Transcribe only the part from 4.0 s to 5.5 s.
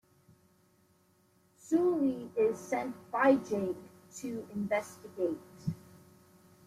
to investigate.